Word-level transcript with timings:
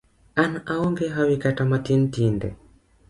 An 0.43 0.53
aonge 0.73 1.07
hawi 1.15 1.35
kata 1.43 1.63
matin 1.71 2.01
tinde. 2.13 2.49